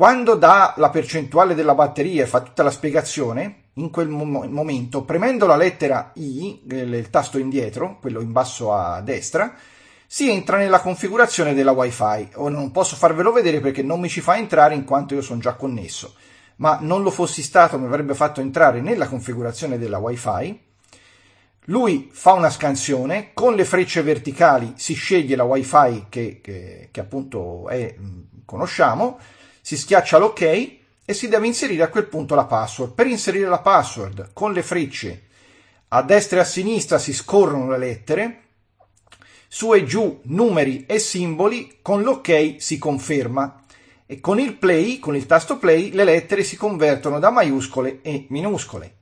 quando 0.01 0.35
dà 0.35 0.73
la 0.79 0.89
percentuale 0.89 1.55
della 1.55 1.75
batteria 1.75 2.23
e 2.23 2.27
fa 2.27 2.41
tutta 2.41 2.63
la 2.63 2.71
spiegazione, 2.71 3.65
in 3.75 3.91
quel 3.91 4.09
momento, 4.09 5.05
premendo 5.05 5.45
la 5.45 5.57
lettera 5.57 6.13
I, 6.15 6.63
il 6.71 7.11
tasto 7.11 7.37
indietro, 7.37 7.99
quello 8.01 8.23
in 8.23 8.33
basso 8.33 8.73
a 8.73 9.03
destra, 9.03 9.53
si 10.07 10.31
entra 10.31 10.57
nella 10.57 10.81
configurazione 10.81 11.53
della 11.53 11.73
wifi. 11.73 12.31
Ora 12.37 12.55
non 12.55 12.71
posso 12.71 12.97
farvelo 12.97 13.31
vedere 13.31 13.61
perché 13.61 13.83
non 13.83 14.01
mi 14.01 14.09
ci 14.09 14.23
fa 14.23 14.39
entrare 14.39 14.75
in 14.75 14.85
quanto 14.85 15.13
io 15.13 15.21
sono 15.21 15.39
già 15.39 15.53
connesso 15.53 16.15
ma 16.57 16.79
non 16.81 17.03
lo 17.03 17.11
fossi 17.11 17.43
stato 17.43 17.79
mi 17.79 17.85
avrebbe 17.85 18.15
fatto 18.15 18.41
entrare 18.41 18.81
nella 18.81 19.07
configurazione 19.07 19.77
della 19.77 19.99
wifi. 19.99 20.59
Lui 21.65 22.09
fa 22.11 22.33
una 22.33 22.49
scansione, 22.49 23.33
con 23.35 23.55
le 23.55 23.67
frecce 23.67 24.01
verticali 24.01 24.73
si 24.77 24.95
sceglie 24.95 25.37
la 25.37 25.45
wifi 25.45 26.07
che, 26.09 26.41
che, 26.43 26.89
che 26.91 27.01
appunto 27.01 27.69
è, 27.69 27.95
conosciamo, 28.47 29.19
si 29.71 29.77
schiaccia 29.77 30.19
l'ok 30.19 30.41
e 30.41 31.15
si 31.15 31.29
deve 31.29 31.47
inserire 31.47 31.85
a 31.85 31.89
quel 31.91 32.09
punto 32.09 32.35
la 32.35 32.43
password. 32.45 32.93
Per 32.93 33.07
inserire 33.07 33.47
la 33.47 33.61
password 33.61 34.31
con 34.33 34.53
le 34.53 34.65
frecce 34.65 35.29
a 35.87 36.03
destra 36.03 36.39
e 36.39 36.41
a 36.41 36.45
sinistra 36.45 36.99
si 36.99 37.13
scorrono 37.13 37.71
le 37.71 37.79
lettere, 37.79 38.43
su 39.47 39.73
e 39.73 39.85
giù 39.85 40.23
numeri 40.25 40.87
e 40.87 40.99
simboli, 40.99 41.79
con 41.83 42.03
l'ok 42.03 42.57
si 42.59 42.79
conferma 42.79 43.63
e 44.07 44.19
con 44.19 44.41
il 44.41 44.57
play, 44.57 44.99
con 44.99 45.15
il 45.15 45.27
tasto 45.27 45.57
play, 45.57 45.93
le 45.93 46.03
lettere 46.03 46.43
si 46.43 46.57
convertono 46.57 47.21
da 47.21 47.31
maiuscole 47.31 48.01
e 48.03 48.27
minuscole. 48.31 48.95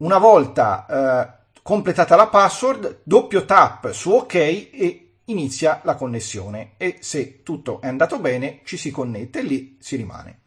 Una 0.00 0.18
volta 0.18 0.84
eh, 0.90 1.58
completata 1.62 2.16
la 2.16 2.26
password, 2.26 2.98
doppio 3.02 3.46
tap 3.46 3.92
su 3.92 4.10
OK 4.10 4.34
e 4.34 5.09
inizia 5.30 5.80
la 5.84 5.94
connessione 5.94 6.72
e 6.76 6.98
se 7.00 7.42
tutto 7.42 7.80
è 7.80 7.86
andato 7.86 8.18
bene 8.18 8.60
ci 8.64 8.76
si 8.76 8.90
connette 8.90 9.40
e 9.40 9.42
lì 9.42 9.76
si 9.78 9.96
rimane 9.96 10.38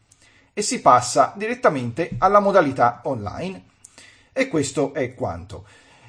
e 0.52 0.62
si 0.62 0.80
passa 0.80 1.34
direttamente 1.36 2.10
alla 2.18 2.40
modalità 2.40 3.00
online 3.04 3.64
e 4.32 4.48
questo 4.48 4.94
è 4.94 5.14
quanto. 5.14 5.66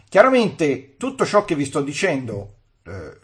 Chiaramente 0.07 0.95
tutto 0.97 1.25
ciò 1.25 1.43
che 1.43 1.55
vi 1.55 1.65
sto 1.65 1.81
dicendo 1.81 2.53
eh, 2.83 3.17